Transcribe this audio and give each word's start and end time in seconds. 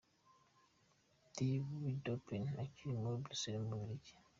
De 1.35 1.47
Vaartkapoen” 1.67 2.45
kiri 2.75 2.95
i 3.15 3.19
Brussels 3.23 3.63
mu 3.67 3.75
Bubiligi. 3.79 4.13